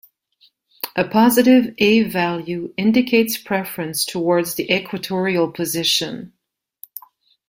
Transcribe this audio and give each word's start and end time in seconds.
A 0.95 1.07
positive 1.07 1.75
A 1.77 2.01
value 2.01 2.73
indicates 2.75 3.37
preference 3.37 4.03
towards 4.03 4.55
the 4.55 4.73
equatorial 4.75 5.51
position. 5.51 6.33